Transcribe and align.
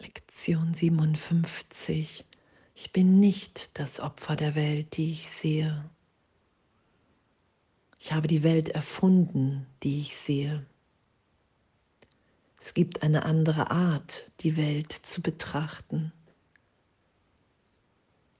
Lektion 0.00 0.72
57. 0.72 2.24
Ich 2.74 2.90
bin 2.90 3.20
nicht 3.20 3.78
das 3.78 4.00
Opfer 4.00 4.34
der 4.34 4.54
Welt, 4.54 4.96
die 4.96 5.12
ich 5.12 5.28
sehe. 5.28 5.84
Ich 7.98 8.14
habe 8.14 8.26
die 8.26 8.42
Welt 8.42 8.70
erfunden, 8.70 9.66
die 9.82 10.00
ich 10.00 10.16
sehe. 10.16 10.64
Es 12.58 12.72
gibt 12.72 13.02
eine 13.02 13.26
andere 13.26 13.70
Art, 13.70 14.32
die 14.40 14.56
Welt 14.56 14.90
zu 14.90 15.20
betrachten. 15.20 16.12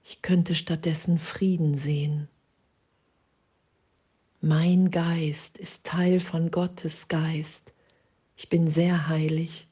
Ich 0.03 0.23
könnte 0.23 0.55
stattdessen 0.55 1.19
Frieden 1.19 1.77
sehen. 1.77 2.27
Mein 4.41 4.89
Geist 4.89 5.59
ist 5.59 5.83
Teil 5.83 6.21
von 6.21 6.49
Gottes 6.49 7.07
Geist. 7.07 7.71
Ich 8.35 8.49
bin 8.49 8.67
sehr 8.67 9.07
heilig. 9.07 9.67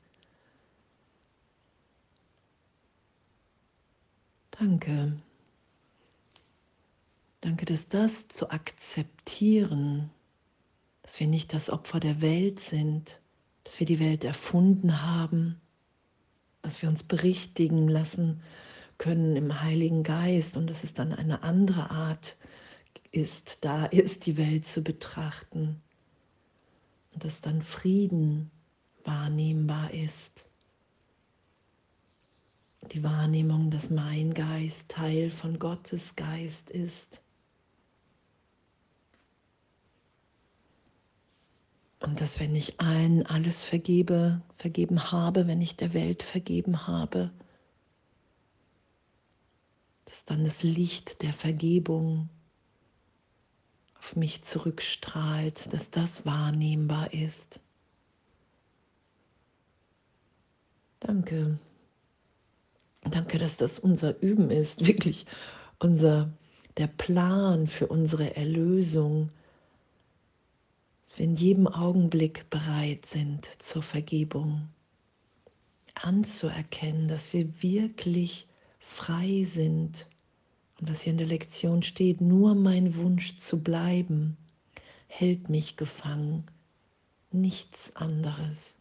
Danke. 4.60 5.14
Danke, 7.40 7.66
dass 7.66 7.88
das 7.88 8.28
zu 8.28 8.50
akzeptieren, 8.50 10.10
dass 11.02 11.22
wir 11.22 11.28
nicht 11.28 11.54
das 11.54 11.70
Opfer 11.70 12.02
der 12.02 12.20
Welt 12.20 12.60
sind, 12.60 13.22
dass 13.64 13.80
wir 13.80 13.88
die 13.88 14.00
Welt 14.00 14.26
erfunden 14.26 15.02
haben, 15.02 15.62
dass 16.62 16.82
wir 16.82 16.90
uns 16.90 17.04
berichtigen 17.04 17.88
lassen 17.88 18.42
können 18.98 19.38
im 19.38 19.62
Heiligen 19.62 20.04
Geist 20.04 20.58
und 20.58 20.68
dass 20.68 20.84
es 20.84 20.94
dann 20.94 21.14
eine 21.14 21.42
andere 21.42 21.90
Art 21.90 22.36
ist, 23.12 23.64
da 23.64 23.86
ist 23.86 24.26
die 24.26 24.36
Welt 24.36 24.66
zu 24.66 24.84
betrachten 24.84 25.82
und 27.14 27.24
dass 27.24 27.40
dann 27.40 27.62
Frieden 27.62 28.52
wahrnehmbar 29.06 29.94
ist 29.94 30.49
die 32.88 33.04
Wahrnehmung, 33.04 33.72
dass 33.72 33.90
mein 33.90 34.34
Geist 34.34 34.90
Teil 34.90 35.30
von 35.32 35.60
Gottes 35.60 36.16
Geist 36.16 36.72
ist. 36.72 37.22
Und 42.00 42.22
dass 42.22 42.40
wenn 42.40 42.56
ich 42.56 42.80
allen 42.80 43.26
alles 43.26 43.64
vergebe, 43.64 44.42
vergeben 44.56 45.12
habe, 45.12 45.48
wenn 45.48 45.62
ich 45.62 45.76
der 45.76 45.94
Welt 45.94 46.24
vergeben 46.24 46.88
habe, 46.88 47.32
dass 50.06 50.24
dann 50.26 50.44
das 50.44 50.64
Licht 50.64 51.22
der 51.22 51.34
Vergebung 51.34 52.30
auf 54.00 54.16
mich 54.16 54.44
zurückstrahlt, 54.44 55.72
dass 55.74 55.92
das 55.92 56.26
wahrnehmbar 56.26 57.14
ist. 57.14 57.60
Danke. 61.02 61.60
Danke, 63.12 63.38
dass 63.38 63.58
das 63.58 63.80
unser 63.80 64.22
Üben 64.22 64.50
ist, 64.50 64.86
wirklich. 64.88 65.26
Unser 65.80 66.32
der 66.78 66.88
Plan 66.88 67.68
für 67.68 67.88
unsere 67.88 68.36
Erlösung, 68.36 69.32
dass 71.04 71.18
wir 71.18 71.26
in 71.26 71.36
jedem 71.36 71.68
Augenblick 71.68 72.50
bereit 72.50 73.06
sind 73.06 73.46
zur 73.62 73.84
Vergebung, 73.84 74.70
anzuerkennen, 75.96 77.08
dass 77.08 77.34
wir 77.34 77.62
wirklich 77.62 78.48
frei 78.80 79.44
sind. 79.44 80.08
Und 80.80 80.90
was 80.90 81.02
hier 81.02 81.12
in 81.12 81.18
der 81.18 81.28
Lektion 81.28 81.84
steht, 81.84 82.22
nur 82.22 82.56
mein 82.56 82.96
Wunsch 82.96 83.38
zu 83.38 83.62
bleiben, 83.62 84.38
hält 85.08 85.50
mich 85.50 85.76
gefangen, 85.76 86.46
nichts 87.32 87.96
anderes. 87.98 88.79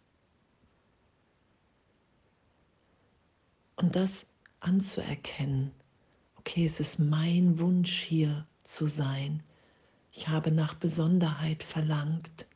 Und 3.79 3.95
das 3.95 4.27
anzuerkennen, 4.59 5.71
okay, 6.37 6.67
es 6.67 6.81
ist 6.81 6.99
mein 6.99 7.61
Wunsch 7.61 8.03
hier 8.03 8.45
zu 8.65 8.89
sein. 8.89 9.41
Ich 10.11 10.27
habe 10.27 10.51
nach 10.51 10.75
Besonderheit 10.75 11.63
verlangt. 11.63 12.47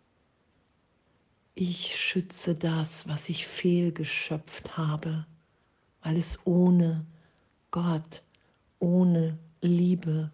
Ich 1.55 1.97
schütze 1.97 2.56
das, 2.56 3.06
was 3.06 3.28
ich 3.28 3.47
fehlgeschöpft 3.47 4.77
habe, 4.77 5.25
weil 6.03 6.16
es 6.16 6.44
ohne 6.44 7.06
Gott, 7.71 8.25
ohne 8.81 9.38
Liebe 9.61 10.32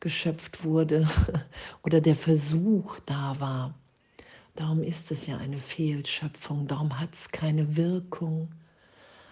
geschöpft 0.00 0.64
wurde 0.64 1.06
oder 1.82 2.00
der 2.00 2.16
Versuch 2.16 2.98
da 3.00 3.38
war. 3.38 3.74
Darum 4.54 4.82
ist 4.82 5.10
es 5.10 5.26
ja 5.26 5.36
eine 5.36 5.58
Fehlschöpfung, 5.58 6.66
darum 6.66 6.98
hat 6.98 7.12
es 7.12 7.30
keine 7.30 7.76
Wirkung 7.76 8.48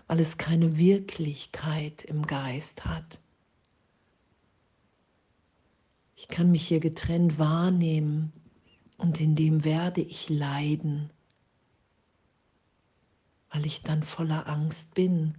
weil 0.09 0.21
es 0.21 0.39
keine 0.39 0.77
Wirklichkeit 0.79 2.03
im 2.03 2.27
Geist 2.27 2.87
hat. 2.87 3.21
Ich 6.17 6.29
kann 6.29 6.51
mich 6.51 6.67
hier 6.67 6.81
getrennt 6.81 7.39
wahrnehmen 7.39 8.33
und 8.97 9.21
in 9.21 9.37
dem 9.37 9.65
werde 9.65 10.01
ich 10.01 10.29
leiden, 10.29 11.11
weil 13.51 13.65
ich 13.67 13.83
dann 13.83 14.03
voller 14.03 14.49
Angst 14.49 14.95
bin, 14.95 15.37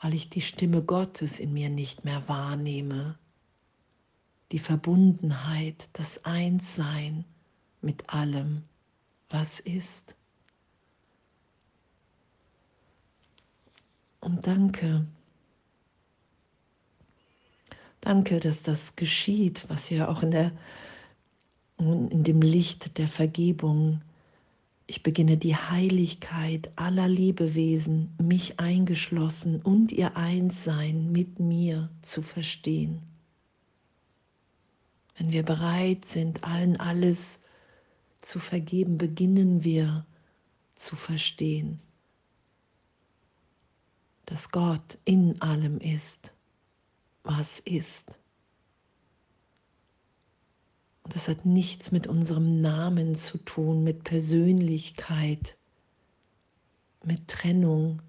weil 0.00 0.14
ich 0.14 0.30
die 0.30 0.40
Stimme 0.40 0.82
Gottes 0.82 1.38
in 1.38 1.52
mir 1.52 1.70
nicht 1.70 2.04
mehr 2.04 2.28
wahrnehme, 2.28 3.18
die 4.52 4.58
Verbundenheit, 4.58 5.90
das 5.92 6.24
Einssein 6.24 7.24
mit 7.82 8.08
allem, 8.10 8.64
was 9.28 9.60
ist. 9.60 10.17
Und 14.20 14.46
danke. 14.46 15.06
Danke, 18.00 18.40
dass 18.40 18.62
das 18.62 18.96
geschieht, 18.96 19.64
was 19.68 19.90
ja 19.90 20.08
auch 20.08 20.22
in, 20.22 20.30
der, 20.30 20.52
in 21.78 22.24
dem 22.24 22.40
Licht 22.40 22.98
der 22.98 23.08
Vergebung. 23.08 24.02
Ich 24.86 25.02
beginne 25.02 25.36
die 25.36 25.56
Heiligkeit 25.56 26.70
aller 26.76 27.08
Lebewesen, 27.08 28.14
mich 28.18 28.58
eingeschlossen 28.58 29.60
und 29.60 29.92
ihr 29.92 30.16
Einssein 30.16 31.12
mit 31.12 31.40
mir 31.40 31.90
zu 32.02 32.22
verstehen. 32.22 33.02
Wenn 35.16 35.32
wir 35.32 35.42
bereit 35.42 36.04
sind, 36.04 36.44
allen 36.44 36.78
alles 36.78 37.40
zu 38.20 38.38
vergeben, 38.38 38.98
beginnen 38.98 39.64
wir 39.64 40.06
zu 40.74 40.96
verstehen 40.96 41.80
dass 44.28 44.50
Gott 44.50 44.98
in 45.06 45.40
allem 45.40 45.78
ist, 45.78 46.34
was 47.22 47.60
ist. 47.60 48.18
Und 51.02 51.14
das 51.14 51.28
hat 51.28 51.46
nichts 51.46 51.92
mit 51.92 52.06
unserem 52.06 52.60
Namen 52.60 53.14
zu 53.14 53.38
tun, 53.38 53.82
mit 53.82 54.04
Persönlichkeit, 54.04 55.56
mit 57.02 57.26
Trennung. 57.26 58.02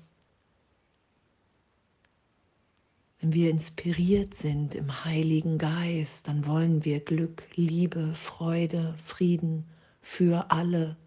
Wenn 3.21 3.31
wir 3.31 3.49
inspiriert 3.49 4.33
sind 4.33 4.75
im 4.75 5.05
Heiligen 5.05 5.57
Geist, 5.57 6.27
dann 6.27 6.45
wollen 6.45 6.83
wir 6.83 6.99
Glück, 6.99 7.47
Liebe, 7.55 8.13
Freude, 8.13 8.93
Frieden 8.97 9.63
für 10.01 10.51
alle, 10.51 10.97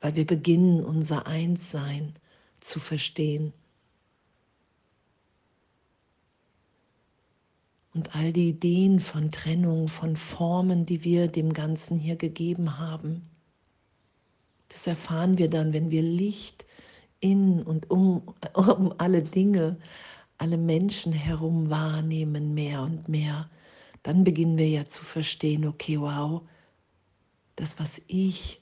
weil 0.00 0.16
wir 0.16 0.26
beginnen 0.26 0.84
unser 0.84 1.28
Einssein 1.28 2.14
zu 2.60 2.80
verstehen. 2.80 3.52
Und 7.96 8.14
all 8.14 8.30
die 8.30 8.50
Ideen 8.50 9.00
von 9.00 9.32
Trennung, 9.32 9.88
von 9.88 10.16
Formen, 10.16 10.84
die 10.84 11.02
wir 11.02 11.28
dem 11.28 11.54
Ganzen 11.54 11.98
hier 11.98 12.16
gegeben 12.16 12.78
haben. 12.78 13.22
Das 14.68 14.86
erfahren 14.86 15.38
wir 15.38 15.48
dann, 15.48 15.72
wenn 15.72 15.90
wir 15.90 16.02
Licht 16.02 16.66
in 17.20 17.62
und 17.62 17.90
um, 17.90 18.34
um 18.54 18.92
alle 18.98 19.22
Dinge, 19.22 19.78
alle 20.36 20.58
Menschen 20.58 21.14
herum 21.14 21.70
wahrnehmen, 21.70 22.52
mehr 22.52 22.82
und 22.82 23.08
mehr. 23.08 23.48
Dann 24.02 24.24
beginnen 24.24 24.58
wir 24.58 24.68
ja 24.68 24.86
zu 24.86 25.02
verstehen, 25.02 25.64
okay, 25.66 25.98
wow, 25.98 26.42
das, 27.56 27.80
was 27.80 28.02
ich 28.08 28.60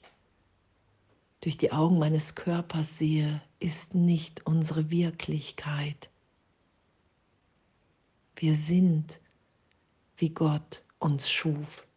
durch 1.41 1.57
die 1.57 1.73
Augen 1.73 1.99
meines 1.99 2.35
Körpers 2.35 2.97
sehe, 2.97 3.41
ist 3.59 3.95
nicht 3.95 4.45
unsere 4.47 4.89
Wirklichkeit. 4.89 6.09
Wir 8.37 8.55
sind 8.55 9.19
wie 10.17 10.29
Gott 10.29 10.83
uns 10.99 11.29
schuf. 11.29 11.87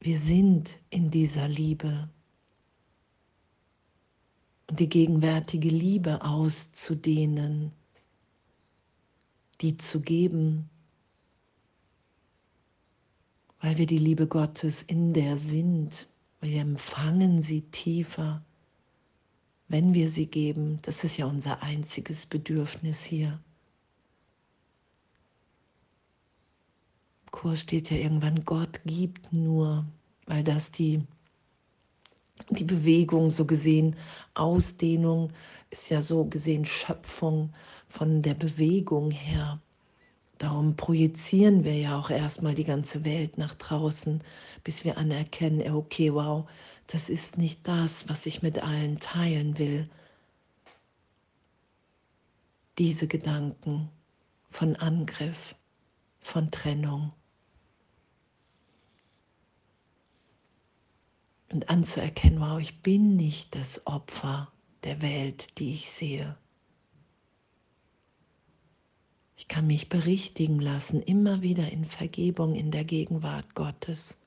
Wir 0.00 0.18
sind 0.18 0.78
in 0.90 1.10
dieser 1.10 1.48
Liebe. 1.48 2.08
Und 4.68 4.80
die 4.80 4.88
gegenwärtige 4.88 5.70
Liebe 5.70 6.22
auszudehnen, 6.22 7.72
die 9.60 9.76
zu 9.76 10.00
geben, 10.00 10.68
weil 13.60 13.76
wir 13.76 13.86
die 13.86 13.98
Liebe 13.98 14.28
Gottes 14.28 14.82
in 14.82 15.12
der 15.12 15.36
sind, 15.36 16.06
wir 16.40 16.60
empfangen 16.60 17.42
sie 17.42 17.62
tiefer, 17.62 18.44
wenn 19.66 19.94
wir 19.94 20.08
sie 20.08 20.26
geben. 20.26 20.78
Das 20.82 21.02
ist 21.02 21.16
ja 21.16 21.26
unser 21.26 21.62
einziges 21.62 22.26
Bedürfnis 22.26 23.02
hier. 23.02 23.40
Kurs 27.38 27.60
steht 27.60 27.88
ja 27.92 27.96
irgendwann, 27.96 28.44
Gott 28.44 28.80
gibt 28.84 29.32
nur, 29.32 29.86
weil 30.26 30.42
das 30.42 30.72
die, 30.72 31.06
die 32.50 32.64
Bewegung 32.64 33.30
so 33.30 33.44
gesehen, 33.44 33.94
Ausdehnung 34.34 35.32
ist 35.70 35.88
ja 35.88 36.02
so 36.02 36.24
gesehen 36.24 36.64
Schöpfung 36.64 37.52
von 37.88 38.22
der 38.22 38.34
Bewegung 38.34 39.12
her. 39.12 39.60
Darum 40.38 40.74
projizieren 40.74 41.62
wir 41.62 41.76
ja 41.76 41.96
auch 41.96 42.10
erstmal 42.10 42.56
die 42.56 42.64
ganze 42.64 43.04
Welt 43.04 43.38
nach 43.38 43.54
draußen, 43.54 44.20
bis 44.64 44.84
wir 44.84 44.98
anerkennen, 44.98 45.72
okay, 45.72 46.12
wow, 46.12 46.44
das 46.88 47.08
ist 47.08 47.38
nicht 47.38 47.68
das, 47.68 48.08
was 48.08 48.26
ich 48.26 48.42
mit 48.42 48.64
allen 48.64 48.98
teilen 48.98 49.58
will. 49.58 49.88
Diese 52.78 53.06
Gedanken 53.06 53.90
von 54.50 54.74
Angriff, 54.74 55.54
von 56.20 56.50
Trennung. 56.50 57.12
Und 61.50 61.70
anzuerkennen, 61.70 62.40
wow, 62.40 62.60
ich 62.60 62.82
bin 62.82 63.16
nicht 63.16 63.54
das 63.54 63.86
Opfer 63.86 64.52
der 64.84 65.00
Welt, 65.00 65.58
die 65.58 65.70
ich 65.70 65.90
sehe. 65.90 66.36
Ich 69.36 69.48
kann 69.48 69.66
mich 69.66 69.88
berichtigen 69.88 70.58
lassen, 70.58 71.00
immer 71.00 71.42
wieder 71.42 71.70
in 71.70 71.84
Vergebung 71.84 72.54
in 72.54 72.70
der 72.70 72.84
Gegenwart 72.84 73.54
Gottes. 73.54 74.18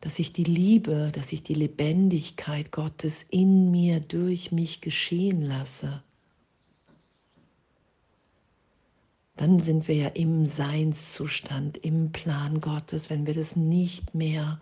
Dass 0.00 0.18
ich 0.18 0.32
die 0.32 0.44
Liebe, 0.44 1.10
dass 1.12 1.32
ich 1.32 1.42
die 1.42 1.54
Lebendigkeit 1.54 2.70
Gottes 2.70 3.26
in 3.28 3.70
mir, 3.70 4.00
durch 4.00 4.52
mich 4.52 4.80
geschehen 4.80 5.42
lasse. 5.42 6.02
Dann 9.36 9.58
sind 9.58 9.88
wir 9.88 9.94
ja 9.96 10.08
im 10.08 10.46
Seinszustand, 10.46 11.76
im 11.78 12.12
Plan 12.12 12.60
Gottes, 12.60 13.10
wenn 13.10 13.26
wir 13.26 13.34
das 13.34 13.56
nicht 13.56 14.14
mehr 14.14 14.60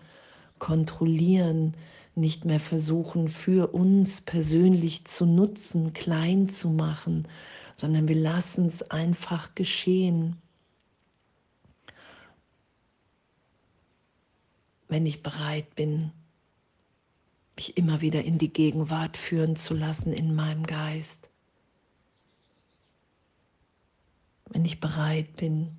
kontrollieren, 0.58 1.76
nicht 2.14 2.44
mehr 2.44 2.60
versuchen, 2.60 3.28
für 3.28 3.69
uns 3.72 4.20
persönlich 4.20 5.05
zu 5.05 5.25
nutzen, 5.25 5.93
klein 5.93 6.49
zu 6.49 6.70
machen, 6.70 7.28
sondern 7.76 8.08
wir 8.08 8.16
lassen 8.16 8.66
es 8.66 8.90
einfach 8.90 9.55
geschehen. 9.55 10.37
Wenn 14.88 15.06
ich 15.06 15.22
bereit 15.22 15.75
bin, 15.76 16.10
mich 17.56 17.76
immer 17.76 18.00
wieder 18.00 18.25
in 18.25 18.38
die 18.38 18.52
Gegenwart 18.52 19.16
führen 19.16 19.56
zu 19.56 19.75
lassen 19.75 20.12
in 20.12 20.34
meinem 20.34 20.64
Geist. 20.64 21.28
Wenn 24.46 24.64
ich 24.64 24.81
bereit 24.81 25.37
bin, 25.37 25.76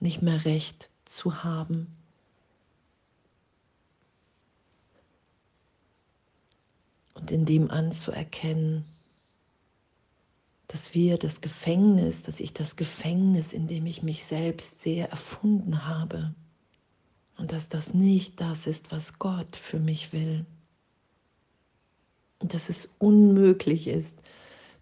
nicht 0.00 0.22
mehr 0.22 0.44
recht 0.44 0.90
zu 1.04 1.44
haben. 1.44 2.01
Und 7.22 7.30
in 7.30 7.44
dem 7.44 7.70
anzuerkennen, 7.70 8.84
dass 10.66 10.92
wir 10.92 11.18
das 11.18 11.40
Gefängnis, 11.40 12.24
dass 12.24 12.40
ich 12.40 12.52
das 12.52 12.74
Gefängnis, 12.74 13.52
in 13.52 13.68
dem 13.68 13.86
ich 13.86 14.02
mich 14.02 14.24
selbst 14.24 14.80
sehe, 14.80 15.06
erfunden 15.06 15.86
habe. 15.86 16.34
Und 17.38 17.52
dass 17.52 17.68
das 17.68 17.94
nicht 17.94 18.40
das 18.40 18.66
ist, 18.66 18.90
was 18.90 19.20
Gott 19.20 19.54
für 19.54 19.78
mich 19.78 20.12
will. 20.12 20.46
Und 22.40 22.54
dass 22.54 22.68
es 22.68 22.88
unmöglich 22.98 23.86
ist, 23.86 24.18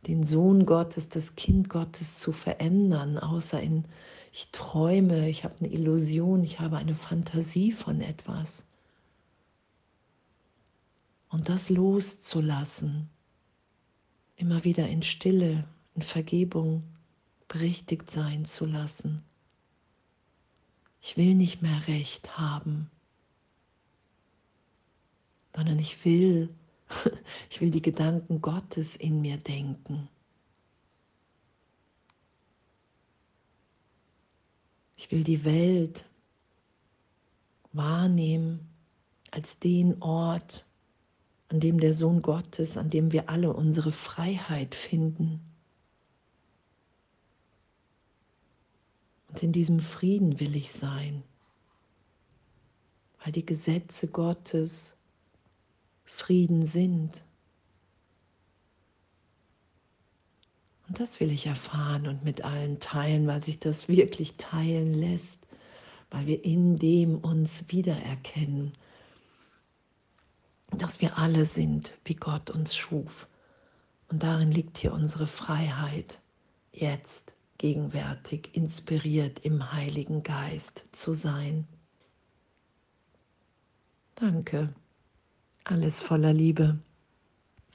den 0.06 0.22
Sohn 0.22 0.64
Gottes, 0.64 1.10
das 1.10 1.36
Kind 1.36 1.68
Gottes 1.68 2.20
zu 2.20 2.32
verändern, 2.32 3.18
außer 3.18 3.60
in, 3.60 3.84
ich 4.32 4.48
träume, 4.50 5.28
ich 5.28 5.44
habe 5.44 5.56
eine 5.60 5.68
Illusion, 5.68 6.42
ich 6.42 6.58
habe 6.58 6.78
eine 6.78 6.94
Fantasie 6.94 7.72
von 7.72 8.00
etwas. 8.00 8.64
Und 11.30 11.48
das 11.48 11.70
loszulassen, 11.70 13.08
immer 14.36 14.64
wieder 14.64 14.88
in 14.88 15.02
Stille, 15.02 15.64
in 15.94 16.02
Vergebung 16.02 16.82
berichtigt 17.48 18.10
sein 18.10 18.44
zu 18.44 18.66
lassen. 18.66 19.22
Ich 21.00 21.16
will 21.16 21.34
nicht 21.34 21.62
mehr 21.62 21.86
Recht 21.86 22.36
haben, 22.36 22.90
sondern 25.54 25.78
ich 25.78 26.04
will, 26.04 26.52
ich 27.50 27.60
will 27.60 27.70
die 27.70 27.82
Gedanken 27.82 28.40
Gottes 28.40 28.96
in 28.96 29.20
mir 29.20 29.36
denken. 29.36 30.08
Ich 34.96 35.10
will 35.10 35.24
die 35.24 35.44
Welt 35.44 36.04
wahrnehmen 37.72 38.68
als 39.30 39.58
den 39.60 40.02
Ort, 40.02 40.66
an 41.50 41.58
dem 41.58 41.80
der 41.80 41.94
Sohn 41.94 42.22
Gottes, 42.22 42.76
an 42.76 42.90
dem 42.90 43.10
wir 43.10 43.28
alle 43.28 43.52
unsere 43.52 43.90
Freiheit 43.90 44.74
finden. 44.74 45.40
Und 49.28 49.42
in 49.42 49.52
diesem 49.52 49.80
Frieden 49.80 50.38
will 50.38 50.54
ich 50.54 50.72
sein, 50.72 51.24
weil 53.22 53.32
die 53.32 53.44
Gesetze 53.44 54.06
Gottes 54.08 54.96
Frieden 56.04 56.64
sind. 56.64 57.24
Und 60.86 61.00
das 61.00 61.18
will 61.18 61.32
ich 61.32 61.46
erfahren 61.46 62.06
und 62.06 62.24
mit 62.24 62.44
allen 62.44 62.78
teilen, 62.78 63.26
weil 63.26 63.42
sich 63.42 63.58
das 63.58 63.88
wirklich 63.88 64.36
teilen 64.36 64.94
lässt, 64.94 65.46
weil 66.10 66.26
wir 66.26 66.44
in 66.44 66.78
dem 66.78 67.18
uns 67.18 67.64
wiedererkennen, 67.68 68.72
dass 70.76 71.00
wir 71.00 71.18
alle 71.18 71.46
sind, 71.46 71.92
wie 72.04 72.14
Gott 72.14 72.50
uns 72.50 72.76
schuf. 72.76 73.28
Und 74.08 74.22
darin 74.22 74.50
liegt 74.50 74.78
hier 74.78 74.92
unsere 74.92 75.26
Freiheit 75.26 76.20
jetzt 76.72 77.34
gegenwärtig 77.58 78.50
inspiriert 78.54 79.40
im 79.40 79.72
Heiligen 79.72 80.22
Geist 80.22 80.84
zu 80.92 81.14
sein. 81.14 81.66
Danke. 84.14 84.72
Alles 85.64 86.02
voller 86.02 86.32
Liebe. 86.32 86.78